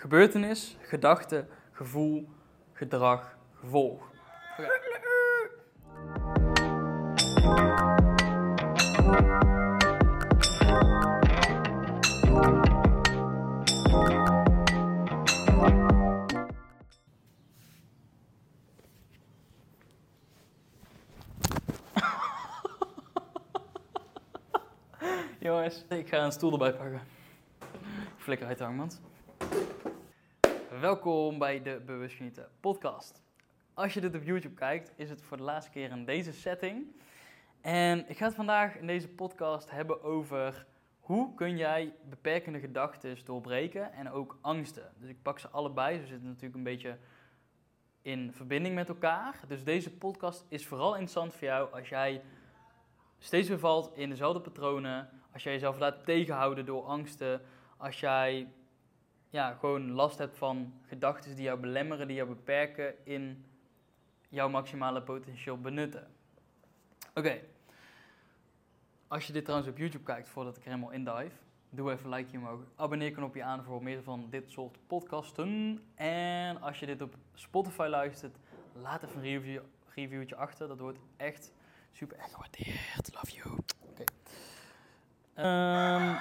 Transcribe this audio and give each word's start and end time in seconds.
Gebeurtenis, 0.00 0.76
gedachte, 0.80 1.46
gevoel, 1.72 2.28
gedrag, 2.72 3.36
gevolg. 3.54 4.02
Jongens, 25.38 25.84
ik 25.88 26.08
ga 26.08 26.24
een 26.24 26.32
stoel 26.32 26.52
erbij 26.52 26.72
pakken. 26.72 27.00
Flikker 28.16 28.46
uit 28.46 28.60
de. 28.60 29.09
Welkom 30.78 31.38
bij 31.38 31.62
de 31.62 31.82
Bewust 31.86 32.16
Genieten 32.16 32.48
podcast. 32.60 33.22
Als 33.74 33.94
je 33.94 34.00
dit 34.00 34.14
op 34.14 34.22
YouTube 34.22 34.54
kijkt, 34.54 34.92
is 34.96 35.10
het 35.10 35.22
voor 35.22 35.36
de 35.36 35.42
laatste 35.42 35.70
keer 35.70 35.90
in 35.90 36.04
deze 36.04 36.32
setting. 36.32 36.86
En 37.60 38.08
ik 38.08 38.16
ga 38.16 38.24
het 38.24 38.34
vandaag 38.34 38.76
in 38.76 38.86
deze 38.86 39.08
podcast 39.08 39.70
hebben 39.70 40.02
over 40.02 40.66
hoe 41.00 41.34
kun 41.34 41.56
jij 41.56 41.94
beperkende 42.08 42.60
gedachten 42.60 43.16
doorbreken 43.24 43.92
en 43.92 44.10
ook 44.10 44.38
angsten. 44.40 44.92
Dus 44.98 45.08
ik 45.08 45.22
pak 45.22 45.38
ze 45.38 45.48
allebei, 45.48 45.98
ze 45.98 46.06
zitten 46.06 46.26
natuurlijk 46.26 46.54
een 46.54 46.62
beetje 46.62 46.98
in 48.02 48.32
verbinding 48.32 48.74
met 48.74 48.88
elkaar. 48.88 49.40
Dus 49.48 49.64
deze 49.64 49.96
podcast 49.96 50.44
is 50.48 50.66
vooral 50.66 50.90
interessant 50.90 51.34
voor 51.34 51.48
jou 51.48 51.72
als 51.72 51.88
jij 51.88 52.22
steeds 53.18 53.48
weer 53.48 53.58
valt 53.58 53.96
in 53.96 54.08
dezelfde 54.08 54.40
patronen, 54.40 55.08
als 55.32 55.42
jij 55.42 55.52
jezelf 55.52 55.78
laat 55.78 56.04
tegenhouden 56.04 56.66
door 56.66 56.84
angsten, 56.84 57.42
als 57.76 58.00
jij 58.00 58.48
ja, 59.30 59.54
gewoon 59.54 59.90
last 59.90 60.18
hebt 60.18 60.38
van 60.38 60.72
gedachten 60.86 61.36
die 61.36 61.44
jou 61.44 61.60
belemmeren, 61.60 62.06
die 62.06 62.16
jou 62.16 62.28
beperken 62.28 62.94
in 63.04 63.44
jouw 64.28 64.48
maximale 64.48 65.02
potentieel 65.02 65.60
benutten. 65.60 66.10
Oké. 67.14 67.40
Als 69.08 69.26
je 69.26 69.32
dit 69.32 69.44
trouwens 69.44 69.70
op 69.70 69.78
YouTube 69.78 70.04
kijkt, 70.04 70.28
voordat 70.28 70.56
ik 70.56 70.64
er 70.64 70.70
helemaal 70.70 70.92
indive, 70.92 71.36
doe 71.70 71.92
even 71.92 72.04
een 72.04 72.16
likeje 72.16 72.38
omhoog. 72.38 72.60
Abonneer 72.76 73.10
knopje 73.10 73.42
aan 73.42 73.64
voor 73.64 73.82
meer 73.82 74.02
van 74.02 74.26
dit 74.30 74.50
soort 74.50 74.78
podcasten. 74.86 75.80
En 75.94 76.60
als 76.62 76.78
je 76.78 76.86
dit 76.86 77.02
op 77.02 77.14
Spotify 77.34 77.86
luistert, 77.90 78.36
laat 78.72 79.02
even 79.02 79.16
een 79.16 79.22
review, 79.22 79.62
reviewtje 79.94 80.36
achter. 80.36 80.68
Dat 80.68 80.78
wordt 80.78 80.98
echt 81.16 81.52
super 81.92 82.18
erg 82.18 82.30
gewaardeerd. 82.32 83.14
Love 83.14 83.32
you. 83.32 83.58
Oké. 83.90 84.04
Ehm, 85.34 86.14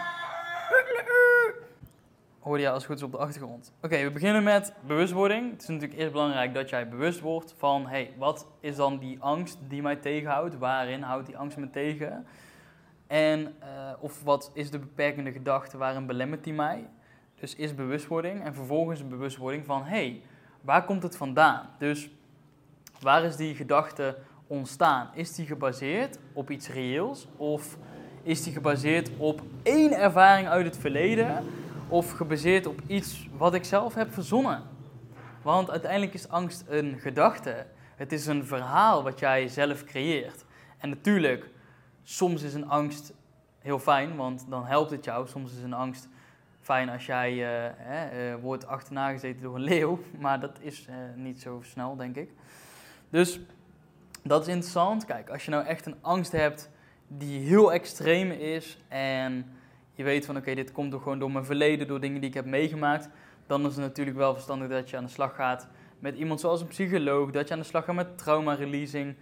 hoorde 2.39 2.63
je 2.63 2.69
als 2.69 2.85
goed 2.85 3.03
op 3.03 3.11
de 3.11 3.17
achtergrond. 3.17 3.73
Oké, 3.81 4.03
we 4.03 4.11
beginnen 4.11 4.43
met 4.43 4.73
bewustwording. 4.87 5.51
Het 5.51 5.61
is 5.61 5.67
natuurlijk 5.67 5.99
eerst 5.99 6.11
belangrijk 6.11 6.53
dat 6.53 6.69
jij 6.69 6.89
bewust 6.89 7.19
wordt 7.19 7.53
van... 7.57 7.87
hey, 7.87 8.13
wat 8.17 8.47
is 8.59 8.75
dan 8.75 8.97
die 8.97 9.17
angst 9.19 9.57
die 9.67 9.81
mij 9.81 9.95
tegenhoudt? 9.95 10.57
Waarin 10.57 11.01
houdt 11.01 11.25
die 11.25 11.37
angst 11.37 11.57
me 11.57 11.69
tegen? 11.69 12.25
En 13.07 13.55
eh, 13.59 13.67
of 13.99 14.23
wat 14.23 14.51
is 14.53 14.71
de 14.71 14.79
beperkende 14.79 15.31
gedachte, 15.31 15.77
waarin 15.77 16.05
belemmert 16.05 16.43
die 16.43 16.53
mij? 16.53 16.87
Dus 17.39 17.55
is 17.55 17.75
bewustwording 17.75 18.43
en 18.43 18.53
vervolgens 18.53 18.99
een 18.99 19.09
bewustwording 19.09 19.65
van... 19.65 19.83
hey, 19.83 20.21
waar 20.61 20.85
komt 20.85 21.03
het 21.03 21.17
vandaan? 21.17 21.69
Dus 21.77 22.09
waar 22.99 23.23
is 23.23 23.35
die 23.35 23.55
gedachte 23.55 24.17
ontstaan? 24.47 25.09
Is 25.13 25.35
die 25.35 25.45
gebaseerd 25.45 26.19
op 26.33 26.49
iets 26.49 26.69
reëels? 26.69 27.27
Of 27.37 27.77
is 28.23 28.43
die 28.43 28.53
gebaseerd 28.53 29.09
op 29.17 29.41
één 29.63 29.91
ervaring 29.91 30.47
uit 30.47 30.65
het 30.65 30.77
verleden? 30.77 31.45
Of 31.89 32.11
gebaseerd 32.11 32.65
op 32.65 32.81
iets 32.87 33.29
wat 33.37 33.53
ik 33.53 33.63
zelf 33.63 33.93
heb 33.93 34.13
verzonnen? 34.13 34.63
Want 35.41 35.69
uiteindelijk 35.69 36.13
is 36.13 36.29
angst 36.29 36.63
een 36.67 36.99
gedachte. 36.99 37.65
Het 37.95 38.11
is 38.11 38.25
een 38.25 38.45
verhaal 38.45 39.03
wat 39.03 39.19
jij 39.19 39.47
zelf 39.47 39.83
creëert. 39.83 40.45
En 40.77 40.89
natuurlijk, 40.89 41.49
soms 42.03 42.41
is 42.41 42.53
een 42.53 42.69
angst 42.69 43.13
heel 43.59 43.79
fijn, 43.79 44.15
want 44.15 44.45
dan 44.49 44.65
helpt 44.65 44.91
het 44.91 45.05
jou. 45.05 45.27
Soms 45.27 45.51
is 45.51 45.63
een 45.63 45.73
angst 45.73 46.07
fijn 46.61 46.89
als 46.89 47.05
jij 47.05 47.33
hè, 47.77 48.33
uh, 48.33 48.41
wordt 48.41 48.67
achterna 48.67 49.11
gezeten 49.11 49.41
door 49.41 49.55
een 49.55 49.61
leeuw. 49.61 49.99
Maar 50.19 50.39
dat 50.39 50.57
is 50.59 50.87
uh, 50.89 50.95
niet 51.15 51.41
zo 51.41 51.61
snel, 51.63 51.95
denk 51.95 52.15
ik. 52.15 52.29
Dus 53.09 53.39
dat 54.23 54.41
is 54.41 54.47
interessant. 54.47 55.05
Kijk, 55.05 55.29
als 55.29 55.45
je 55.45 55.51
nou 55.51 55.65
echt 55.65 55.85
een 55.85 55.97
angst 56.01 56.31
hebt 56.31 56.69
die 57.07 57.39
heel 57.39 57.73
extreem 57.73 58.31
is 58.31 58.77
en 58.87 59.58
je 59.99 60.05
weet 60.05 60.25
van 60.25 60.37
oké, 60.37 60.55
dit 60.55 60.71
komt 60.71 60.91
door, 60.91 61.01
gewoon 61.01 61.19
door 61.19 61.31
mijn 61.31 61.45
verleden, 61.45 61.87
door 61.87 61.99
dingen 61.99 62.21
die 62.21 62.29
ik 62.29 62.35
heb 62.35 62.45
meegemaakt, 62.45 63.09
dan 63.47 63.65
is 63.65 63.75
het 63.75 63.85
natuurlijk 63.85 64.17
wel 64.17 64.33
verstandig 64.33 64.69
dat 64.69 64.89
je 64.89 64.97
aan 64.97 65.03
de 65.03 65.09
slag 65.09 65.35
gaat 65.35 65.67
met 65.99 66.15
iemand 66.15 66.39
zoals 66.39 66.61
een 66.61 66.67
psycholoog, 66.67 67.31
dat 67.31 67.47
je 67.47 67.53
aan 67.53 67.59
de 67.59 67.65
slag 67.65 67.85
gaat 67.85 67.95
met 67.95 68.17
trauma-releasing 68.17 69.15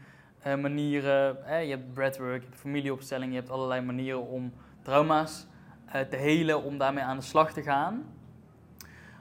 uh, 0.48 0.56
manieren. 0.56 1.46
Eh, 1.46 1.64
je 1.64 1.70
hebt 1.70 1.94
breathwork, 1.94 2.42
je 2.42 2.48
hebt 2.48 2.60
familieopstelling, 2.60 3.32
je 3.32 3.38
hebt 3.38 3.50
allerlei 3.50 3.82
manieren 3.82 4.28
om 4.28 4.54
trauma's 4.82 5.48
uh, 5.88 6.02
te 6.02 6.16
helen, 6.16 6.64
om 6.64 6.78
daarmee 6.78 7.04
aan 7.04 7.18
de 7.18 7.24
slag 7.24 7.54
te 7.54 7.62
gaan. 7.62 8.06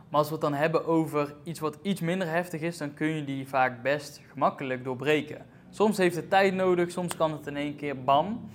Maar 0.08 0.18
als 0.20 0.26
we 0.26 0.32
het 0.32 0.42
dan 0.42 0.54
hebben 0.54 0.86
over 0.86 1.34
iets 1.42 1.60
wat 1.60 1.78
iets 1.82 2.00
minder 2.00 2.28
heftig 2.28 2.60
is, 2.60 2.78
dan 2.78 2.94
kun 2.94 3.08
je 3.08 3.24
die 3.24 3.48
vaak 3.48 3.82
best 3.82 4.20
gemakkelijk 4.32 4.84
doorbreken. 4.84 5.46
Soms 5.70 5.96
heeft 5.96 6.16
het 6.16 6.30
tijd 6.30 6.54
nodig, 6.54 6.90
soms 6.90 7.16
kan 7.16 7.32
het 7.32 7.46
in 7.46 7.56
één 7.56 7.76
keer 7.76 8.02
bam. 8.02 8.50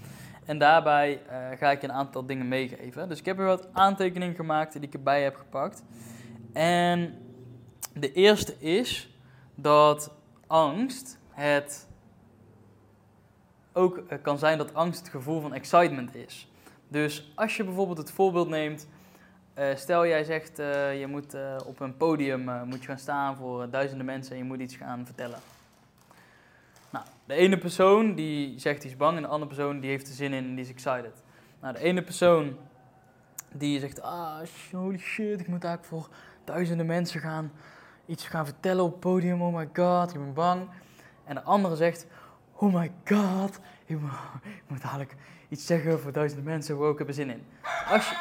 En 0.51 0.57
daarbij 0.57 1.21
uh, 1.29 1.57
ga 1.57 1.71
ik 1.71 1.83
een 1.83 1.91
aantal 1.91 2.25
dingen 2.25 2.47
meegeven. 2.47 3.09
Dus 3.09 3.19
ik 3.19 3.25
heb 3.25 3.39
er 3.39 3.45
wat 3.45 3.67
aantekeningen 3.73 4.35
gemaakt 4.35 4.73
die 4.73 4.81
ik 4.81 4.93
erbij 4.93 5.23
heb 5.23 5.35
gepakt. 5.35 5.83
En 6.53 7.17
de 7.93 8.13
eerste 8.13 8.59
is 8.59 9.17
dat 9.55 10.11
angst 10.47 11.19
het 11.29 11.87
ook 13.73 13.97
uh, 13.97 14.17
kan 14.21 14.37
zijn 14.37 14.57
dat 14.57 14.73
angst 14.73 14.99
het 14.99 15.09
gevoel 15.09 15.41
van 15.41 15.53
excitement 15.53 16.15
is. 16.15 16.51
Dus 16.87 17.31
als 17.35 17.57
je 17.57 17.63
bijvoorbeeld 17.63 17.97
het 17.97 18.11
voorbeeld 18.11 18.49
neemt, 18.49 18.87
uh, 19.57 19.75
stel 19.75 20.07
jij 20.07 20.23
zegt 20.23 20.57
je 20.97 21.05
moet 21.07 21.35
op 21.65 21.79
een 21.79 21.97
podium 21.97 22.65
moet 22.65 22.81
je 22.81 22.87
gaan 22.87 22.99
staan 22.99 23.35
voor 23.35 23.69
duizenden 23.69 24.05
mensen 24.05 24.31
en 24.31 24.37
je 24.37 24.43
moet 24.43 24.59
iets 24.59 24.75
gaan 24.75 25.05
vertellen. 25.05 25.39
De 27.25 27.33
ene 27.33 27.57
persoon 27.57 28.15
die 28.15 28.59
zegt 28.59 28.81
die 28.81 28.89
is 28.89 28.97
bang 28.97 29.15
en 29.15 29.21
de 29.21 29.27
andere 29.27 29.47
persoon 29.47 29.79
die 29.79 29.89
heeft 29.89 30.07
er 30.07 30.13
zin 30.13 30.33
in 30.33 30.43
en 30.43 30.55
die 30.55 30.63
is 30.63 30.69
excited. 30.69 31.23
Nou, 31.61 31.73
de 31.73 31.79
ene 31.79 32.01
persoon 32.01 32.57
die 33.53 33.79
zegt, 33.79 34.01
ah, 34.01 34.39
holy 34.71 34.97
shit, 34.97 35.39
ik 35.39 35.47
moet 35.47 35.63
eigenlijk 35.63 35.85
voor 35.85 36.09
duizenden 36.43 36.85
mensen 36.85 37.19
gaan 37.19 37.51
iets 38.05 38.27
gaan 38.27 38.45
vertellen 38.45 38.83
op 38.83 38.91
het 38.91 38.99
podium, 38.99 39.41
oh 39.41 39.55
my 39.55 39.69
god, 39.73 40.13
ik 40.13 40.19
ben 40.19 40.33
bang. 40.33 40.69
En 41.23 41.35
de 41.35 41.41
andere 41.41 41.75
zegt, 41.75 42.07
oh 42.53 42.73
my 42.73 42.91
god, 43.05 43.59
ik 43.85 43.99
moet, 43.99 44.11
ik 44.63 44.63
moet 44.67 44.81
eigenlijk 44.81 45.15
iets 45.49 45.65
zeggen 45.65 45.99
voor 45.99 46.11
duizenden 46.11 46.45
mensen, 46.45 46.75
wow, 46.75 46.91
ik 46.91 46.97
heb 46.97 47.07
er 47.07 47.13
zin 47.13 47.29
in. 47.29 47.43
Als 47.87 48.09
je, 48.09 48.15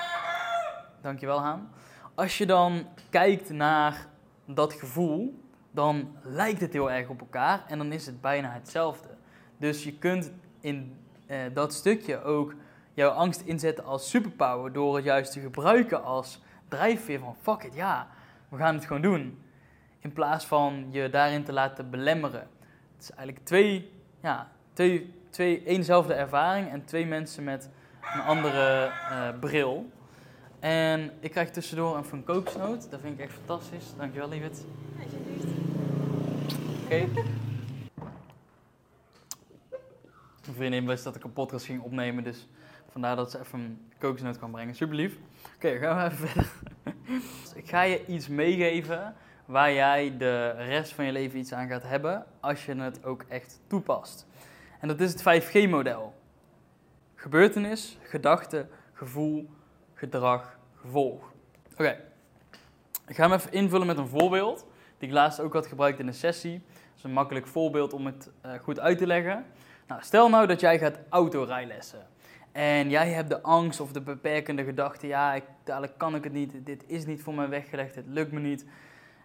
dankjewel 1.03 1.41
Haan. 1.41 1.71
Als 2.15 2.39
je 2.39 2.47
dan 2.47 2.87
kijkt 3.11 3.51
naar 3.51 4.07
dat 4.45 4.73
gevoel, 4.73 5.41
dan 5.71 6.17
lijkt 6.23 6.61
het 6.61 6.73
heel 6.73 6.91
erg 6.91 7.09
op 7.09 7.21
elkaar 7.21 7.65
en 7.67 7.79
dan 7.79 7.93
is 7.93 8.07
het 8.07 8.21
bijna 8.21 8.53
hetzelfde. 8.53 9.09
Dus 9.57 9.85
je 9.85 9.99
kunt 9.99 10.33
in 10.61 10.97
eh, 11.27 11.39
dat 11.55 11.73
stukje 11.73 12.23
ook 12.23 12.55
jouw 12.95 13.11
angst 13.11 13.41
inzetten 13.41 13.85
als 13.85 14.11
superpower 14.11 14.73
door 14.73 14.97
het 14.97 15.05
juist 15.05 15.33
te 15.33 15.41
gebruiken 15.41 16.05
als 16.05 16.41
drijfveer 16.69 17.19
van 17.19 17.37
fuck 17.41 17.63
it, 17.63 17.75
ja, 17.75 18.09
we 18.49 18.57
gaan 18.57 18.75
het 18.75 18.85
gewoon 18.85 19.03
doen. 19.03 19.43
In 19.99 20.13
plaats 20.13 20.45
van 20.45 20.87
je 20.91 21.11
daarin 21.11 21.45
te 21.45 21.53
laten 21.53 21.91
belemmeren. 21.91 22.49
Het 22.95 23.03
is 23.03 23.11
eigenlijk 23.11 23.47
twee, 23.47 23.93
ja, 24.23 24.51
twee, 24.73 25.15
twee 25.31 25.65
eenzelfde 25.65 26.15
ervaring 26.15 26.71
en 26.71 26.85
twee 26.85 27.07
mensen 27.07 27.45
met 27.45 27.71
een 28.15 28.21
andere 28.21 28.87
uh, 28.87 29.39
bril. 29.41 29.91
En 30.61 31.11
ik 31.21 31.31
krijg 31.31 31.51
tussendoor 31.51 31.97
een 31.97 32.05
van 32.05 32.25
kooksnoot. 32.25 32.91
Dat 32.91 33.01
vind 33.01 33.19
ik 33.19 33.25
echt 33.25 33.33
fantastisch. 33.33 33.95
Dankjewel, 33.97 34.29
lieverd. 34.29 34.65
Oké. 36.91 37.09
Mijn 40.45 40.57
vriendin 40.57 40.87
wist 40.87 41.05
dat 41.05 41.17
ik 41.17 41.25
een 41.25 41.33
podcast 41.33 41.65
ging 41.65 41.83
opnemen, 41.83 42.25
dus 42.25 42.49
vandaar 42.89 43.17
dat 43.17 43.31
ze 43.31 43.41
even 43.41 43.59
een 43.59 43.93
kokosnoot 43.99 44.39
kan 44.39 44.51
brengen. 44.51 44.75
Super 44.75 44.97
lief. 44.97 45.17
Oké, 45.55 45.79
gaan 45.79 45.97
we 45.97 46.05
even 46.05 46.29
verder. 46.29 46.53
ik 47.63 47.69
ga 47.69 47.83
je 47.83 48.07
iets 48.07 48.29
meegeven 48.29 49.15
waar 49.45 49.73
jij 49.73 50.17
de 50.17 50.51
rest 50.51 50.93
van 50.93 51.05
je 51.05 51.13
leven 51.13 51.39
iets 51.39 51.53
aan 51.53 51.69
gaat 51.69 51.83
hebben 51.83 52.27
als 52.41 52.65
je 52.67 52.75
het 52.75 53.05
ook 53.05 53.25
echt 53.29 53.61
toepast. 53.67 54.27
En 54.81 54.89
dat 54.89 55.01
is 55.01 55.13
het 55.13 55.43
5G-model. 55.43 56.15
Gebeurtenis, 57.15 57.99
gedachte, 58.03 58.67
gevoel, 58.93 59.51
gedrag, 59.95 60.59
gevolg. 60.77 61.33
Oké, 61.73 62.01
ik 63.07 63.17
ga 63.17 63.23
hem 63.23 63.33
even 63.33 63.53
invullen 63.53 63.87
met 63.87 63.99
een 63.99 64.09
voorbeeld 64.09 64.67
die 65.01 65.09
ik 65.09 65.15
laatst 65.15 65.41
ook 65.41 65.53
had 65.53 65.67
gebruikt 65.67 65.99
in 65.99 66.07
een 66.07 66.15
sessie. 66.15 66.63
Dat 66.63 66.97
is 66.97 67.03
een 67.03 67.13
makkelijk 67.13 67.47
voorbeeld 67.47 67.93
om 67.93 68.07
het 68.07 68.31
uh, 68.47 68.53
goed 68.53 68.81
uit 68.81 68.99
te 68.99 69.07
leggen. 69.07 69.45
Nou, 69.87 70.03
stel 70.03 70.29
nou 70.29 70.47
dat 70.47 70.61
jij 70.61 70.79
gaat 70.79 70.99
autorijlessen. 71.09 72.07
En 72.53 72.91
jij 72.91 73.09
hebt 73.11 73.29
de 73.29 73.43
angst 73.43 73.81
of 73.81 73.93
de 73.93 74.01
beperkende 74.01 74.65
gedachte, 74.65 75.07
ja, 75.07 75.35
ik, 75.35 75.45
dadelijk 75.65 75.99
kan 75.99 76.15
ik 76.15 76.25
het 76.25 76.33
niet, 76.33 76.67
dit 76.67 76.85
is 76.87 77.07
niet 77.07 77.23
voor 77.23 77.35
mij 77.35 77.49
weggelegd, 77.49 77.95
het 77.95 78.07
lukt 78.09 78.33
me 78.33 78.41
niet. 78.41 78.67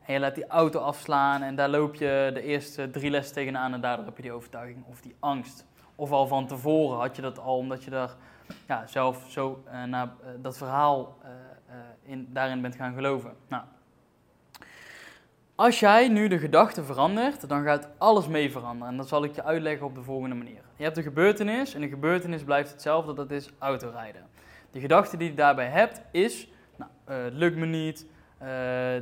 En 0.05 0.13
je 0.13 0.19
laat 0.19 0.35
die 0.35 0.47
auto 0.47 0.79
afslaan 0.79 1.41
en 1.41 1.55
daar 1.55 1.69
loop 1.69 1.95
je 1.95 2.31
de 2.33 2.41
eerste 2.41 2.89
drie 2.89 3.09
lessen 3.09 3.35
tegenaan 3.35 3.73
en 3.73 3.81
daardoor 3.81 4.05
heb 4.05 4.15
je 4.15 4.21
die 4.21 4.31
overtuiging 4.31 4.85
of 4.85 5.01
die 5.01 5.15
angst. 5.19 5.65
Of 5.95 6.11
al 6.11 6.27
van 6.27 6.47
tevoren 6.47 6.99
had 6.99 7.15
je 7.15 7.21
dat 7.21 7.39
al, 7.39 7.57
omdat 7.57 7.83
je 7.83 7.89
daar 7.89 8.15
ja, 8.67 8.87
zelf 8.87 9.25
zo 9.27 9.63
uh, 9.67 9.83
naar 9.83 10.07
uh, 10.07 10.27
dat 10.41 10.57
verhaal 10.57 11.17
in, 12.03 12.27
daarin 12.33 12.61
bent 12.61 12.75
gaan 12.75 12.93
geloven. 12.93 13.33
Nou, 13.47 13.63
als 15.55 15.79
jij 15.79 16.07
nu 16.07 16.27
de 16.27 16.39
gedachte 16.39 16.83
verandert, 16.83 17.49
dan 17.49 17.63
gaat 17.63 17.89
alles 17.97 18.27
mee 18.27 18.51
veranderen. 18.51 18.91
En 18.91 18.97
dat 18.97 19.07
zal 19.07 19.23
ik 19.23 19.35
je 19.35 19.43
uitleggen 19.43 19.85
op 19.85 19.95
de 19.95 20.03
volgende 20.03 20.35
manier. 20.35 20.61
Je 20.75 20.83
hebt 20.83 20.97
een 20.97 21.03
gebeurtenis 21.03 21.73
en 21.73 21.81
de 21.81 21.87
gebeurtenis 21.87 22.43
blijft 22.43 22.71
hetzelfde, 22.71 23.13
dat 23.13 23.31
is 23.31 23.49
autorijden. 23.59 24.21
De 24.71 24.79
gedachte 24.79 25.17
die 25.17 25.29
je 25.29 25.35
daarbij 25.35 25.67
hebt 25.67 26.01
is, 26.11 26.47
nou, 26.75 26.91
het 27.05 27.33
lukt 27.33 27.57
me 27.57 27.65
niet, 27.65 28.05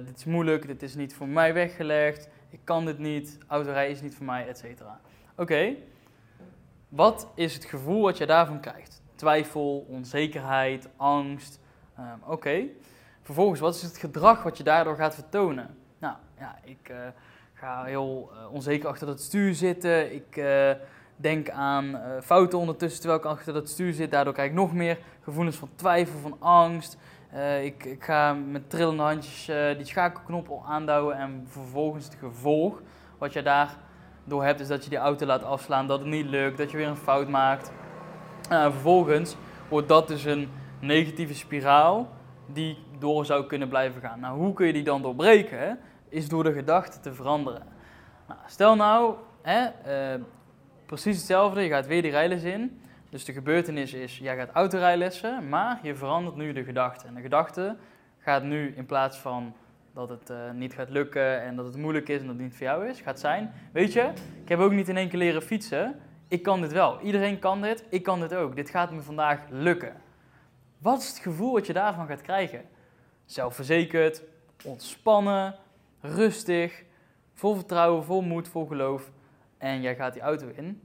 dit 0.06 0.18
is 0.18 0.26
moeilijk, 0.26 0.68
dit 0.68 0.84
is 0.84 0.96
niet 0.96 1.16
voor 1.16 1.28
mij 1.28 1.54
weggelegd, 1.54 2.30
ik 2.50 2.60
kan 2.64 2.86
dit 2.86 2.98
niet, 2.98 3.38
autorijden 3.48 3.96
is 3.96 4.02
niet 4.02 4.16
voor 4.16 4.26
mij, 4.26 4.48
etc. 4.48 4.64
Oké, 5.36 5.76
wat 6.90 7.28
is 7.36 7.54
het 7.54 7.66
gevoel 7.66 8.02
wat 8.02 8.18
je 8.18 8.26
daarvan 8.26 8.60
krijgt? 8.60 9.02
Twijfel, 9.16 9.86
onzekerheid, 9.90 10.90
angst. 10.98 11.60
Um, 12.00 12.22
Oké. 12.26 12.66
Vervolgens, 13.22 13.60
wat 13.60 13.76
is 13.76 13.82
het 13.82 13.98
gedrag 13.98 14.44
wat 14.44 14.58
je 14.58 14.64
daardoor 14.64 14.96
gaat 14.96 15.16
vertonen? 15.16 15.78
Nou, 16.04 16.16
ja, 16.40 16.56
ik 16.64 16.90
uh, 16.92 16.98
ga 17.54 17.84
heel 17.84 18.32
uh, 18.34 18.54
onzeker 18.54 18.90
achter 18.90 19.08
dat 19.08 19.22
stuur 19.22 19.54
zitten. 19.54 20.14
Ik 20.14 20.36
uh, 20.36 20.72
denk 21.16 21.50
aan 21.50 22.00
fouten 22.24 22.60
ondertussen 22.60 23.00
terwijl 23.00 23.20
ik 23.20 23.26
achter 23.26 23.54
dat 23.54 23.70
stuur 23.70 23.94
zit. 23.94 24.12
Daardoor 24.12 24.34
krijg 24.34 24.50
ik 24.50 24.56
nog 24.56 24.74
meer 24.74 24.98
gevoelens 25.22 25.56
van 25.56 25.70
twijfel, 25.76 26.20
van 26.20 26.36
angst. 26.40 26.98
Ik, 27.62 27.86
ik, 27.86 28.04
ga 28.04 28.34
met 28.34 28.70
trillende 28.70 29.04
handjes 29.04 29.46
die 29.78 29.86
schakelknop 29.86 30.64
aanduwen 30.66 31.18
en 31.18 31.46
vervolgens 31.48 32.06
het 32.06 32.16
gevolg 32.20 32.82
wat 33.18 33.34
je 33.34 33.42
daar 33.42 33.78
door 34.24 34.44
hebt, 34.44 34.60
is 34.60 34.68
dat 34.68 34.84
je 34.84 34.90
die 34.90 35.00
auto 35.00 35.26
laat 35.26 35.44
afslaan, 35.44 35.88
dat 35.88 36.00
het 36.00 36.08
niet 36.08 36.26
lukt, 36.26 36.58
dat 36.58 36.72
je 36.72 36.78
weer 36.78 36.88
een 36.88 36.96
fout 36.96 37.30
maakt. 37.30 37.72
Uh, 38.52 38.64
vervolgens 38.64 39.36
wordt 39.70 39.88
dat 39.88 40.08
dus 40.08 40.26
een 40.26 40.50
negatieve 40.80 41.34
spiraal 41.34 42.10
die 42.46 42.78
door 43.00 43.26
zou 43.26 43.46
kunnen 43.46 43.70
blijven 43.70 44.02
gaan. 44.02 44.20
Nou, 44.20 44.38
hoe 44.38 44.54
kun 44.54 44.68
je 44.68 44.74
die 44.74 44.84
dan 44.84 45.02
doorbreken? 45.02 45.80
Is 46.14 46.28
door 46.30 46.44
de 46.44 46.54
gedachte 46.54 47.00
te 47.00 47.14
veranderen. 47.14 47.64
Nou, 48.28 48.40
stel 48.46 48.76
nou, 48.76 49.16
hè, 49.42 49.68
uh, 50.16 50.24
precies 50.86 51.18
hetzelfde, 51.18 51.62
je 51.62 51.70
gaat 51.70 51.88
weer 51.88 52.02
die 52.02 52.12
rijles 52.12 52.44
in. 52.44 52.82
Dus 53.10 53.26
de 53.26 53.34
gebeurtenis 53.34 53.94
is, 53.94 54.18
jij 54.18 54.36
gaat 54.36 54.50
autorijlessen, 54.52 55.50
maar 55.50 55.80
je 55.84 55.96
verandert 55.96 56.36
nu 56.36 56.54
de 56.54 56.64
gedachte. 56.64 57.08
En 57.08 57.14
de 57.14 57.22
gedachte 57.22 57.76
gaat 58.20 58.44
nu 58.44 58.74
in 58.76 58.86
plaats 58.86 59.18
van 59.18 59.54
dat 59.94 60.10
het 60.10 60.30
uh, 60.30 60.52
niet 60.52 60.74
gaat 60.74 60.90
lukken 60.90 61.42
en 61.42 61.56
dat 61.56 61.66
het 61.66 61.78
moeilijk 61.78 62.10
is 62.10 62.20
en 62.20 62.26
dat 62.26 62.36
het 62.36 62.44
niet 62.44 62.56
voor 62.56 62.66
jou 62.66 62.88
is, 62.88 63.02
gaat 63.02 63.20
zijn. 63.20 63.54
Weet 63.72 63.94
je, 63.94 64.12
ik 64.44 64.50
heb 64.50 64.60
ook 64.60 64.72
niet 64.72 64.90
in 64.90 64.98
één 64.98 65.10
keer 65.10 65.20
leren 65.20 65.42
fietsen. 65.42 66.00
Ik 66.28 66.44
kan 66.44 66.62
dit 66.62 66.72
wel. 66.72 67.00
Iedereen 67.00 67.40
kan 67.40 67.62
dit. 67.62 67.84
Ik 67.90 68.04
kan 68.04 68.20
dit 68.20 68.34
ook. 68.34 68.56
Dit 68.56 68.70
gaat 68.70 68.92
me 68.92 69.02
vandaag 69.02 69.40
lukken. 69.50 70.02
Wat 70.78 71.02
is 71.02 71.08
het 71.08 71.20
gevoel 71.20 71.54
wat 71.54 71.68
je 71.68 71.74
daarvan 71.74 72.08
gaat 72.08 72.22
krijgen? 72.22 72.62
Zelfverzekerd, 73.26 74.24
ontspannen, 74.64 75.56
rustig, 76.04 76.84
vol 77.34 77.56
vertrouwen, 77.56 78.04
vol 78.04 78.22
moed, 78.22 78.48
vol 78.48 78.66
geloof. 78.66 79.12
En 79.58 79.82
jij 79.82 79.96
gaat 79.96 80.14
die 80.14 80.22
auto 80.22 80.48
in. 80.56 80.82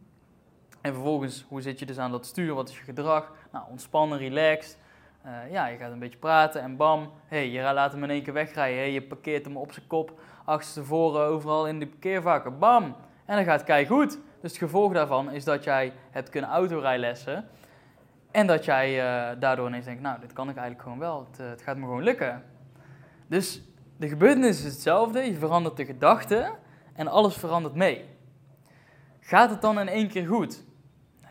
En 0.80 0.92
vervolgens, 0.92 1.44
hoe 1.48 1.60
zit 1.60 1.78
je 1.78 1.86
dus 1.86 1.98
aan 1.98 2.10
dat 2.10 2.26
stuur? 2.26 2.54
Wat 2.54 2.68
is 2.68 2.78
je 2.78 2.84
gedrag? 2.84 3.32
Nou, 3.52 3.64
ontspannen, 3.70 4.18
relaxed. 4.18 4.78
Uh, 5.26 5.50
ja, 5.50 5.66
je 5.66 5.76
gaat 5.76 5.92
een 5.92 5.98
beetje 5.98 6.18
praten 6.18 6.62
en 6.62 6.76
bam, 6.76 7.12
hey, 7.26 7.48
je 7.48 7.62
laat 7.62 7.92
hem 7.92 8.02
in 8.02 8.10
één 8.10 8.22
keer 8.22 8.32
wegrijden. 8.32 8.78
Hey, 8.78 8.92
je 8.92 9.02
parkeert 9.02 9.44
hem 9.44 9.56
op 9.56 9.72
zijn 9.72 9.86
kop, 9.86 10.20
achterstevoren, 10.44 11.26
overal 11.26 11.66
in 11.66 11.78
de 11.78 11.86
parkeervakken. 11.86 12.58
Bam! 12.58 12.84
En 13.24 13.36
dan 13.36 13.44
gaat 13.44 13.68
het 13.68 13.86
goed. 13.86 14.18
Dus 14.40 14.50
het 14.50 14.60
gevolg 14.60 14.92
daarvan 14.92 15.30
is 15.30 15.44
dat 15.44 15.64
jij 15.64 15.92
hebt 16.10 16.28
kunnen 16.28 16.50
autorijlessen. 16.50 17.48
En 18.30 18.46
dat 18.46 18.64
jij 18.64 18.90
uh, 18.90 19.40
daardoor 19.40 19.66
ineens 19.66 19.84
denkt, 19.84 20.02
nou, 20.02 20.20
dit 20.20 20.32
kan 20.32 20.48
ik 20.48 20.56
eigenlijk 20.56 20.82
gewoon 20.82 20.98
wel. 20.98 21.26
Het, 21.30 21.38
het, 21.38 21.62
gaat 21.62 21.76
me 21.76 21.82
gewoon 21.82 22.02
lukken. 22.02 22.42
Dus 23.26 23.62
de 23.98 24.08
gebeurtenis 24.08 24.58
is 24.58 24.64
hetzelfde. 24.64 25.20
Je 25.20 25.34
verandert 25.34 25.76
de 25.76 25.84
gedachten 25.84 26.50
en 26.92 27.08
alles 27.08 27.36
verandert 27.36 27.74
mee. 27.74 28.04
Gaat 29.20 29.50
het 29.50 29.62
dan 29.62 29.80
in 29.80 29.88
één 29.88 30.08
keer 30.08 30.26
goed? 30.26 30.64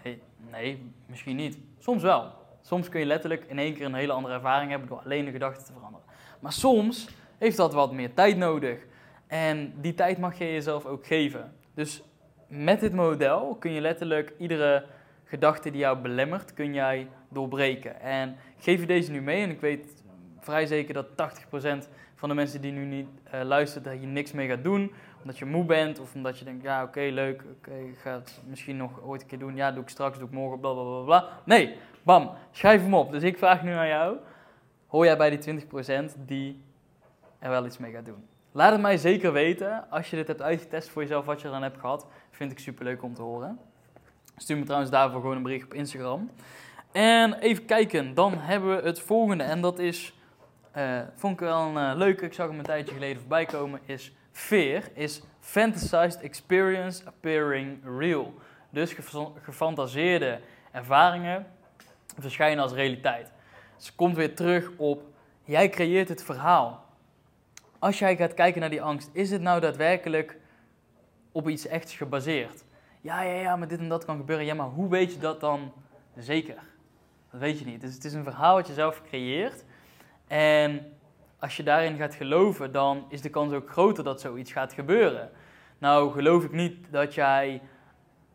Nee, 0.03 0.21
nee 0.51 0.91
misschien 1.05 1.35
niet. 1.35 1.57
Soms 1.77 2.03
wel. 2.03 2.31
Soms 2.61 2.89
kun 2.89 2.99
je 2.99 3.05
letterlijk 3.05 3.45
in 3.45 3.59
één 3.59 3.73
keer 3.73 3.85
een 3.85 3.93
hele 3.93 4.11
andere 4.11 4.33
ervaring 4.33 4.69
hebben 4.69 4.87
door 4.89 5.01
alleen 5.03 5.25
de 5.25 5.31
gedachten 5.31 5.65
te 5.65 5.73
veranderen. 5.73 6.05
Maar 6.39 6.53
soms 6.53 7.09
heeft 7.37 7.57
dat 7.57 7.73
wat 7.73 7.91
meer 7.91 8.13
tijd 8.13 8.37
nodig. 8.37 8.79
En 9.27 9.73
die 9.81 9.93
tijd 9.93 10.17
mag 10.17 10.37
je 10.37 10.51
jezelf 10.51 10.85
ook 10.85 11.07
geven. 11.07 11.53
Dus 11.73 12.03
met 12.47 12.79
dit 12.79 12.93
model 12.93 13.55
kun 13.59 13.71
je 13.71 13.81
letterlijk 13.81 14.33
iedere 14.37 14.85
gedachte 15.23 15.71
die 15.71 15.79
jou 15.79 15.97
belemmert, 15.97 16.53
kun 16.53 16.73
jij 16.73 17.07
doorbreken. 17.29 18.01
En 18.01 18.35
geef 18.57 18.79
je 18.79 18.85
deze 18.85 19.11
nu 19.11 19.21
mee 19.21 19.43
en 19.43 19.49
ik 19.49 19.61
weet 19.61 20.03
vrij 20.47 20.65
zeker 20.65 20.93
dat 20.93 21.07
80% 21.85 21.87
van 22.15 22.29
de 22.29 22.35
mensen 22.35 22.61
die 22.61 22.71
nu 22.71 22.85
niet 22.85 23.07
uh, 23.33 23.41
luisteren, 23.43 23.91
dat 23.91 24.01
je 24.01 24.07
niks 24.07 24.31
mee 24.31 24.47
gaat 24.47 24.63
doen. 24.63 24.91
Omdat 25.21 25.37
je 25.37 25.45
moe 25.45 25.65
bent 25.65 25.99
of 25.99 26.15
omdat 26.15 26.39
je 26.39 26.45
denkt, 26.45 26.63
ja 26.63 26.83
oké, 26.83 26.99
leuk, 26.99 27.41
oké, 27.41 27.69
okay, 27.69 27.87
ik 27.87 27.97
ga 27.97 28.11
het 28.11 28.41
misschien 28.45 28.77
nog 28.77 29.01
ooit 29.03 29.21
een 29.21 29.27
keer 29.27 29.39
doen. 29.39 29.55
Ja, 29.55 29.71
doe 29.71 29.83
ik 29.83 29.89
straks, 29.89 30.17
doe 30.17 30.27
ik 30.27 30.33
morgen, 30.33 30.59
bla 30.59 30.73
bla 30.73 30.83
bla 30.83 31.01
bla. 31.01 31.29
Nee, 31.43 31.75
bam, 32.03 32.31
schrijf 32.51 32.81
hem 32.81 32.93
op. 32.93 33.11
Dus 33.11 33.23
ik 33.23 33.37
vraag 33.37 33.63
nu 33.63 33.71
aan 33.71 33.87
jou, 33.87 34.17
hoor 34.87 35.05
jij 35.05 35.17
bij 35.17 35.37
die 35.37 35.61
20% 35.61 36.25
die 36.25 36.61
er 37.39 37.49
wel 37.49 37.65
iets 37.65 37.77
mee 37.77 37.91
gaat 37.91 38.05
doen? 38.05 38.25
Laat 38.51 38.71
het 38.71 38.81
mij 38.81 38.97
zeker 38.97 39.33
weten 39.33 39.89
als 39.89 40.09
je 40.09 40.15
dit 40.15 40.27
hebt 40.27 40.41
uitgetest 40.41 40.89
voor 40.89 41.01
jezelf, 41.01 41.25
wat 41.25 41.41
je 41.41 41.47
eraan 41.47 41.63
hebt 41.63 41.79
gehad. 41.79 42.07
Vind 42.31 42.51
ik 42.51 42.59
super 42.59 42.85
leuk 42.85 43.03
om 43.03 43.13
te 43.13 43.21
horen. 43.21 43.59
Stuur 44.37 44.57
me 44.57 44.63
trouwens 44.63 44.91
daarvoor 44.91 45.21
gewoon 45.21 45.35
een 45.35 45.43
bericht 45.43 45.65
op 45.65 45.73
Instagram. 45.73 46.29
En 46.91 47.33
even 47.33 47.65
kijken, 47.65 48.13
dan 48.13 48.33
hebben 48.37 48.75
we 48.75 48.87
het 48.87 48.99
volgende. 48.99 49.43
En 49.43 49.61
dat 49.61 49.79
is, 49.79 50.13
uh, 50.77 50.99
vond 51.15 51.33
ik 51.33 51.39
wel 51.39 51.61
een 51.61 51.91
uh, 51.91 51.91
leuke, 51.95 52.25
ik 52.25 52.33
zag 52.33 52.47
hem 52.47 52.57
een 52.57 52.65
tijdje 52.65 52.93
geleden 52.93 53.19
voorbij 53.19 53.45
komen, 53.45 53.79
is 53.85 54.11
fear, 54.31 54.83
is 54.93 55.21
fantasized 55.39 56.21
experience 56.21 57.05
appearing 57.05 57.79
real. 57.99 58.33
Dus 58.69 58.95
gefantaseerde 59.41 60.39
ervaringen 60.71 61.45
verschijnen 62.19 62.63
als 62.63 62.73
realiteit. 62.73 63.31
Dus 63.77 63.95
komt 63.95 64.15
weer 64.15 64.35
terug 64.35 64.71
op, 64.75 65.03
jij 65.43 65.69
creëert 65.69 66.09
het 66.09 66.23
verhaal. 66.23 66.85
Als 67.79 67.99
jij 67.99 68.15
gaat 68.15 68.33
kijken 68.33 68.61
naar 68.61 68.69
die 68.69 68.81
angst, 68.81 69.09
is 69.13 69.31
het 69.31 69.41
nou 69.41 69.59
daadwerkelijk 69.59 70.37
op 71.31 71.49
iets 71.49 71.67
echts 71.67 71.95
gebaseerd? 71.95 72.63
Ja, 73.01 73.21
ja, 73.21 73.39
ja, 73.41 73.55
maar 73.55 73.67
dit 73.67 73.79
en 73.79 73.89
dat 73.89 74.05
kan 74.05 74.17
gebeuren. 74.17 74.45
Ja, 74.45 74.53
maar 74.53 74.67
hoe 74.67 74.89
weet 74.89 75.13
je 75.13 75.19
dat 75.19 75.39
dan 75.39 75.71
zeker? 76.17 76.55
Dat 77.31 77.39
weet 77.39 77.59
je 77.59 77.65
niet. 77.65 77.81
Dus 77.81 77.93
het 77.93 78.05
is 78.05 78.13
een 78.13 78.23
verhaal 78.23 78.55
wat 78.55 78.67
je 78.67 78.73
zelf 78.73 79.01
creëert. 79.09 79.63
En 80.27 80.93
als 81.39 81.57
je 81.57 81.63
daarin 81.63 81.97
gaat 81.97 82.15
geloven, 82.15 82.71
dan 82.71 83.05
is 83.09 83.21
de 83.21 83.29
kans 83.29 83.53
ook 83.53 83.69
groter 83.69 84.03
dat 84.03 84.21
zoiets 84.21 84.51
gaat 84.51 84.73
gebeuren. 84.73 85.29
Nou, 85.77 86.11
geloof 86.11 86.43
ik 86.43 86.51
niet 86.51 86.91
dat 86.91 87.13
jij 87.13 87.61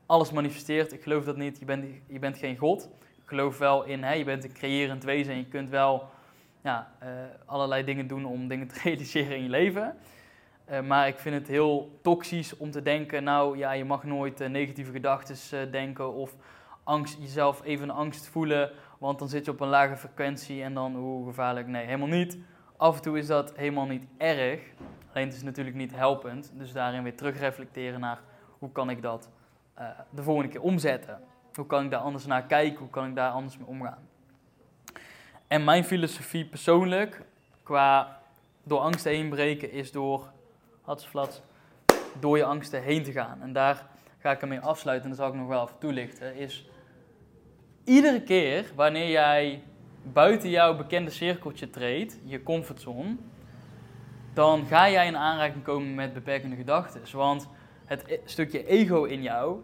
alles 0.06 0.30
manifesteert. 0.30 0.92
Ik 0.92 1.02
geloof 1.02 1.24
dat 1.24 1.36
niet. 1.36 1.58
Je 1.58 1.64
bent, 1.64 1.84
je 2.06 2.18
bent 2.18 2.38
geen 2.38 2.56
God. 2.56 2.88
Ik 3.00 3.28
geloof 3.28 3.58
wel 3.58 3.84
in, 3.84 4.18
je 4.18 4.24
bent 4.24 4.44
een 4.44 4.52
creërend 4.52 5.04
wezen 5.04 5.32
en 5.32 5.38
je 5.38 5.46
kunt 5.46 5.70
wel 5.70 6.10
ja, 6.62 6.92
uh, 7.02 7.08
allerlei 7.46 7.84
dingen 7.84 8.06
doen 8.06 8.24
om 8.24 8.48
dingen 8.48 8.68
te 8.68 8.80
realiseren 8.84 9.36
in 9.36 9.42
je 9.42 9.48
leven. 9.48 9.96
Uh, 10.70 10.80
maar 10.80 11.08
ik 11.08 11.18
vind 11.18 11.34
het 11.34 11.48
heel 11.48 11.98
toxisch 12.02 12.56
om 12.56 12.70
te 12.70 12.82
denken, 12.82 13.24
nou 13.24 13.58
ja, 13.58 13.72
je 13.72 13.84
mag 13.84 14.04
nooit 14.04 14.40
uh, 14.40 14.48
negatieve 14.48 14.92
gedachten 14.92 15.72
denken 15.72 16.12
of 16.12 16.34
angst, 16.82 17.18
jezelf 17.20 17.62
even 17.64 17.90
angst 17.90 18.26
voelen, 18.26 18.70
want 19.02 19.18
dan 19.18 19.28
zit 19.28 19.44
je 19.44 19.50
op 19.50 19.60
een 19.60 19.68
lage 19.68 19.96
frequentie 19.96 20.62
en 20.62 20.74
dan, 20.74 20.94
hoe 20.94 21.26
gevaarlijk, 21.26 21.66
nee, 21.66 21.84
helemaal 21.84 22.08
niet. 22.08 22.38
Af 22.76 22.96
en 22.96 23.02
toe 23.02 23.18
is 23.18 23.26
dat 23.26 23.56
helemaal 23.56 23.86
niet 23.86 24.04
erg, 24.16 24.60
alleen 25.12 25.26
het 25.26 25.36
is 25.36 25.42
natuurlijk 25.42 25.76
niet 25.76 25.94
helpend, 25.94 26.52
dus 26.54 26.72
daarin 26.72 27.02
weer 27.02 27.16
terugreflecteren 27.16 28.00
naar 28.00 28.20
hoe 28.58 28.72
kan 28.72 28.90
ik 28.90 29.02
dat 29.02 29.28
de 30.10 30.22
volgende 30.22 30.50
keer 30.50 30.60
omzetten. 30.60 31.20
Hoe 31.54 31.66
kan 31.66 31.84
ik 31.84 31.90
daar 31.90 32.00
anders 32.00 32.26
naar 32.26 32.42
kijken, 32.42 32.78
hoe 32.78 32.90
kan 32.90 33.06
ik 33.06 33.14
daar 33.14 33.30
anders 33.30 33.58
mee 33.58 33.66
omgaan. 33.66 34.08
En 35.46 35.64
mijn 35.64 35.84
filosofie 35.84 36.46
persoonlijk, 36.46 37.22
qua 37.62 38.20
door 38.62 38.80
angsten 38.80 39.12
heen 39.12 39.28
breken, 39.28 39.70
is 39.70 39.92
door, 39.92 40.32
hatsflats, 40.82 41.42
door 42.20 42.36
je 42.36 42.44
angsten 42.44 42.82
heen 42.82 43.02
te 43.02 43.12
gaan. 43.12 43.42
En 43.42 43.52
daar 43.52 43.86
ga 44.18 44.30
ik 44.30 44.42
ermee 44.42 44.60
afsluiten, 44.60 45.10
en 45.10 45.16
dat 45.16 45.24
zal 45.24 45.34
ik 45.34 45.40
nog 45.40 45.48
wel 45.48 45.62
even 45.64 45.78
toelichten, 45.78 46.36
is 46.36 46.70
iedere 47.84 48.22
keer 48.22 48.72
wanneer 48.74 49.10
jij 49.10 49.62
buiten 50.02 50.50
jouw 50.50 50.76
bekende 50.76 51.10
cirkeltje 51.10 51.70
treedt, 51.70 52.18
je 52.24 52.42
comfortzone, 52.42 53.16
dan 54.34 54.66
ga 54.66 54.90
jij 54.90 55.06
in 55.06 55.16
aanraking 55.16 55.64
komen 55.64 55.94
met 55.94 56.12
beperkende 56.12 56.56
gedachten. 56.56 57.00
Want 57.12 57.48
het 57.84 58.04
e-, 58.06 58.20
stukje 58.24 58.66
ego 58.66 59.04
in 59.04 59.22
jou, 59.22 59.60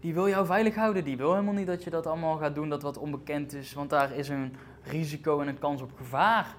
die 0.00 0.14
wil 0.14 0.28
jou 0.28 0.46
veilig 0.46 0.74
houden. 0.74 1.04
Die 1.04 1.16
wil 1.16 1.30
helemaal 1.30 1.54
niet 1.54 1.66
dat 1.66 1.84
je 1.84 1.90
dat 1.90 2.06
allemaal 2.06 2.36
gaat 2.36 2.54
doen, 2.54 2.68
dat 2.68 2.82
wat 2.82 2.98
onbekend 2.98 3.54
is, 3.54 3.72
want 3.72 3.90
daar 3.90 4.12
is 4.12 4.28
een 4.28 4.56
risico 4.82 5.40
en 5.40 5.48
een 5.48 5.58
kans 5.58 5.82
op 5.82 5.90
gevaar. 5.96 6.56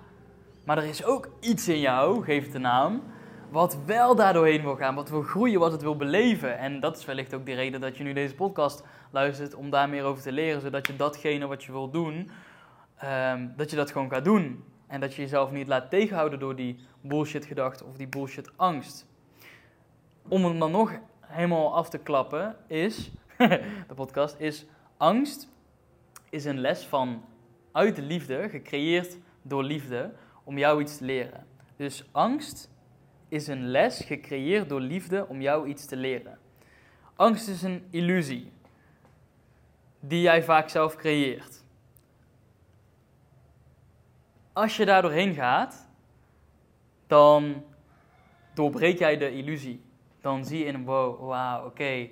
Maar 0.66 0.78
er 0.78 0.84
is 0.84 1.04
ook 1.06 1.30
iets 1.40 1.68
in 1.68 1.80
jou, 1.80 2.24
geef 2.24 2.44
het 2.44 2.52
de 2.52 2.60
naam, 2.60 3.02
wat 3.53 3.77
wel 3.86 4.15
daardoorheen 4.15 4.62
wil 4.62 4.75
gaan, 4.75 4.95
wat 4.95 5.10
wil 5.10 5.22
groeien, 5.22 5.60
wat 5.60 5.72
het 5.72 5.81
wil 5.81 5.95
beleven. 5.95 6.57
En 6.57 6.79
dat 6.79 6.98
is 6.98 7.05
wellicht 7.05 7.33
ook 7.33 7.45
de 7.45 7.53
reden 7.53 7.81
dat 7.81 7.98
je 7.98 8.03
nu 8.03 8.13
deze 8.13 8.36
podcast 8.36 8.83
luistert, 9.12 9.55
om 9.55 9.69
daar 9.69 9.89
meer 9.89 10.03
over 10.03 10.24
te 10.24 10.31
leren, 10.31 10.62
zodat 10.62 10.88
je 10.88 10.95
datgene 10.95 11.48
wat 11.48 11.63
je 11.63 11.72
wil 11.72 11.89
doen, 11.89 12.29
ehm, 12.98 13.48
dat 13.55 13.69
je 13.69 13.75
dat 13.75 13.91
gewoon 13.91 14.10
gaat 14.10 14.24
doen. 14.24 14.63
En 14.88 15.00
dat 15.00 15.15
je 15.15 15.22
jezelf 15.22 15.51
niet 15.51 15.67
laat 15.67 15.89
tegenhouden 15.89 16.39
door 16.39 16.55
die 16.55 16.79
bullshit 17.01 17.45
gedachten 17.45 17.86
of 17.86 17.98
die 17.98 18.07
bullshit 18.07 18.51
angst. 18.55 19.07
Om 20.27 20.43
hem 20.43 20.60
dan 20.60 20.72
nog 20.72 20.91
helemaal 21.19 21.75
af 21.75 21.89
te 21.89 21.98
klappen, 21.98 22.55
is, 22.67 23.12
de 23.88 23.93
podcast, 23.95 24.36
is 24.39 24.65
angst 24.98 25.50
is 26.29 26.45
een 26.45 26.60
les 26.60 26.86
van 26.86 27.25
uit 27.72 27.95
de 27.95 28.01
liefde, 28.01 28.50
gecreëerd 28.50 29.17
door 29.41 29.63
liefde, 29.63 30.13
om 30.43 30.57
jou 30.57 30.81
iets 30.81 30.98
te 30.98 31.05
leren. 31.05 31.45
Dus 31.75 32.05
angst 32.12 32.72
is 33.34 33.48
een 33.48 33.68
les 33.68 34.00
gecreëerd 34.00 34.70
door 34.70 34.82
liefde 34.82 35.28
om 35.28 35.42
jou 35.42 35.68
iets 35.68 35.86
te 35.86 35.96
leren. 35.96 36.40
Angst 37.16 37.48
is 37.48 37.62
een 37.62 37.88
illusie 37.90 38.52
die 40.00 40.22
jij 40.22 40.44
vaak 40.44 40.70
zelf 40.70 40.96
creëert. 40.96 41.63
Als 44.54 44.78
je 44.78 44.86
daar 44.86 45.02
doorheen 45.02 45.34
gaat, 45.34 45.88
dan 47.08 47.63
doorbreek 48.54 49.00
jij 49.00 49.18
de 49.18 49.32
illusie. 49.32 49.84
Dan 50.22 50.46
zie 50.46 50.60
je 50.60 50.66
in 50.66 50.74
een 50.74 50.86
wow, 50.86 51.66
oké, 51.66 52.10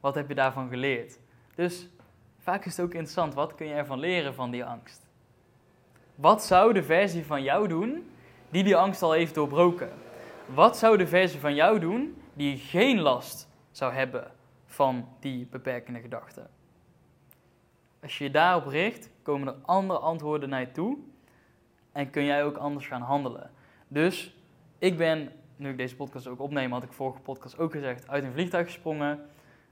wat 0.00 0.14
heb 0.14 0.28
je 0.28 0.34
daarvan 0.34 0.68
geleerd? 0.68 1.18
Dus 1.54 1.88
vaak 2.38 2.64
is 2.64 2.76
het 2.76 2.86
ook 2.86 2.92
interessant, 2.92 3.34
wat 3.34 3.54
kun 3.54 3.66
je 3.66 3.74
ervan 3.74 3.98
leren 3.98 4.34
van 4.34 4.50
die 4.50 4.64
angst? 4.64 5.06
Wat 6.14 6.44
zou 6.44 6.72
de 6.72 6.82
versie 6.82 7.26
van 7.26 7.42
jou 7.42 7.68
doen 7.68 8.10
die 8.50 8.64
die 8.64 8.76
angst 8.76 9.02
al 9.02 9.12
heeft 9.12 9.34
doorbroken? 9.34 10.08
Wat 10.54 10.78
zou 10.78 10.96
de 10.96 11.06
versie 11.06 11.40
van 11.40 11.54
jou 11.54 11.78
doen 11.78 12.22
die 12.34 12.56
geen 12.56 13.00
last 13.00 13.48
zou 13.70 13.92
hebben 13.92 14.32
van 14.66 15.08
die 15.20 15.46
beperkende 15.46 16.00
gedachten? 16.00 16.50
Als 18.02 18.18
je 18.18 18.24
je 18.24 18.30
daarop 18.30 18.66
richt, 18.66 19.10
komen 19.22 19.48
er 19.48 19.54
andere 19.62 19.98
antwoorden 19.98 20.48
naar 20.48 20.60
je 20.60 20.70
toe 20.70 20.98
en 21.92 22.10
kun 22.10 22.24
jij 22.24 22.44
ook 22.44 22.56
anders 22.56 22.86
gaan 22.86 23.02
handelen. 23.02 23.50
Dus 23.88 24.36
ik 24.78 24.96
ben, 24.96 25.32
nu 25.56 25.70
ik 25.70 25.76
deze 25.76 25.96
podcast 25.96 26.26
ook 26.26 26.40
opneem, 26.40 26.72
had 26.72 26.82
ik 26.82 26.92
vorige 26.92 27.20
podcast 27.20 27.58
ook 27.58 27.72
gezegd, 27.72 28.08
uit 28.08 28.24
een 28.24 28.32
vliegtuig 28.32 28.66
gesprongen. 28.66 29.20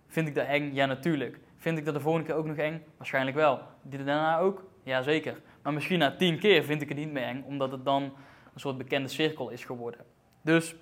Vind 0.06 0.28
ik 0.28 0.34
dat 0.34 0.46
eng? 0.46 0.74
Ja, 0.74 0.86
natuurlijk. 0.86 1.38
Vind 1.56 1.78
ik 1.78 1.84
dat 1.84 1.94
de 1.94 2.00
volgende 2.00 2.26
keer 2.26 2.36
ook 2.36 2.46
nog 2.46 2.56
eng? 2.56 2.82
Waarschijnlijk 2.96 3.36
wel. 3.36 3.60
Die 3.82 4.04
daarna 4.04 4.38
ook? 4.38 4.64
Jazeker. 4.82 5.40
Maar 5.62 5.72
misschien 5.72 5.98
na 5.98 6.16
tien 6.16 6.38
keer 6.38 6.64
vind 6.64 6.82
ik 6.82 6.88
het 6.88 6.98
niet 6.98 7.12
meer 7.12 7.22
eng, 7.22 7.44
omdat 7.46 7.72
het 7.72 7.84
dan 7.84 8.02
een 8.54 8.60
soort 8.60 8.78
bekende 8.78 9.08
cirkel 9.08 9.48
is 9.50 9.64
geworden. 9.64 10.16
Dus 10.42 10.74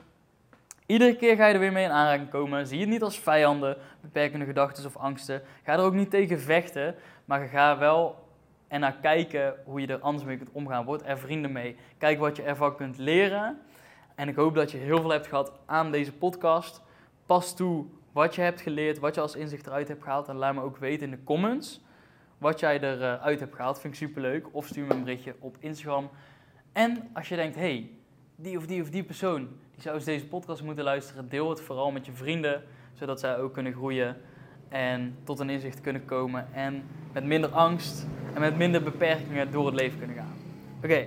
iedere 0.87 1.17
keer 1.17 1.37
ga 1.37 1.47
je 1.47 1.55
er 1.55 1.61
weer 1.61 1.73
mee 1.73 1.85
in 1.85 1.91
aanraking 1.91 2.31
komen. 2.31 2.67
Zie 2.67 2.81
het 2.81 2.89
niet 2.89 3.03
als 3.03 3.19
vijanden, 3.19 3.77
beperkende 4.01 4.45
gedachten 4.45 4.87
of 4.87 4.97
angsten. 4.97 5.43
Ga 5.63 5.73
er 5.73 5.81
ook 5.81 5.95
niet 5.95 6.11
tegen 6.11 6.41
vechten, 6.41 6.95
maar 7.25 7.47
ga 7.47 7.79
wel 7.79 8.25
en 8.69 8.81
naar 8.81 8.97
kijken 9.03 9.55
hoe 9.65 9.81
je 9.81 9.87
er 9.87 9.99
anders 9.99 10.25
mee 10.25 10.37
kunt 10.37 10.51
omgaan. 10.53 10.85
Word 10.85 11.03
er 11.05 11.19
vrienden 11.19 11.53
mee. 11.53 11.77
Kijk 11.99 12.19
wat 12.19 12.37
je 12.37 12.43
ervan 12.43 12.77
kunt 12.77 12.99
leren. 12.99 13.59
En 14.15 14.29
ik 14.29 14.37
hoop 14.37 14.55
dat 14.55 14.71
je 14.71 14.79
heel 14.79 15.01
veel 15.01 15.11
hebt 15.11 15.27
gehad 15.27 15.53
aan 15.67 15.91
deze 15.91 16.13
podcast. 16.13 16.83
Pas 17.27 17.57
toe 17.57 17.85
wat 18.13 18.35
je 18.35 18.41
hebt 18.41 18.61
geleerd, 18.61 18.99
wat 18.99 19.15
je 19.15 19.21
als 19.21 19.35
inzicht 19.35 19.67
eruit 19.67 19.89
hebt 19.89 20.03
gehaald. 20.03 20.29
En 20.29 20.37
laat 20.37 20.55
me 20.55 20.63
ook 20.63 20.77
weten 20.77 21.05
in 21.05 21.11
de 21.11 21.25
comments 21.25 21.81
wat 22.39 22.61
jij 22.61 22.81
eruit 22.81 23.41
hebt 23.41 23.55
gehaald. 23.55 23.81
Vind 23.81 23.93
ik 23.93 23.99
superleuk. 23.99 24.47
Of 24.51 24.67
stuur 24.67 24.87
me 24.87 24.95
een 24.95 25.05
berichtje 25.05 25.35
op 25.39 25.57
Instagram. 25.59 26.11
En 26.73 27.11
als 27.13 27.29
je 27.29 27.37
denkt, 27.37 27.57
hey, 27.57 27.91
die 28.37 28.57
of 28.57 28.67
die 28.67 28.83
of 28.83 28.91
die 28.91 29.03
persoon, 29.03 29.49
die 29.73 29.83
zou 29.83 29.95
eens 29.95 30.05
deze 30.05 30.27
podcast 30.27 30.63
moeten 30.63 30.85
luisteren. 30.85 31.29
Deel 31.29 31.51
het 31.51 31.61
vooral 31.61 31.91
met 31.91 32.07
je 32.07 32.13
vrienden, 32.13 32.63
zodat 32.95 33.21
zij 33.21 33.39
ook 33.39 33.53
kunnen 33.53 33.73
groeien 33.73 34.17
en 34.69 35.17
tot 35.25 35.41
een 35.41 35.51
inzicht 35.51 35.81
kunnen 35.81 36.05
komen. 36.05 36.53
En 36.53 36.83
met 37.13 37.25
minder 37.25 37.51
angst 37.51 38.07
en 38.35 38.41
met 38.41 38.57
minder 38.57 38.83
beperkingen 38.83 39.51
door 39.51 39.67
het 39.67 39.75
leven 39.75 39.99
kunnen 39.99 40.17
gaan. 40.17 40.35
Oké, 40.77 41.07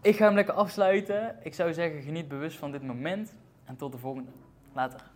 ik 0.00 0.16
ga 0.16 0.24
hem 0.24 0.34
lekker 0.34 0.54
afsluiten. 0.54 1.36
Ik 1.42 1.54
zou 1.54 1.72
zeggen, 1.72 2.02
geniet 2.02 2.28
bewust 2.28 2.58
van 2.58 2.72
dit 2.72 2.82
moment 2.82 3.34
en 3.64 3.76
tot 3.76 3.92
de 3.92 3.98
volgende. 3.98 4.30
Later. 4.72 5.14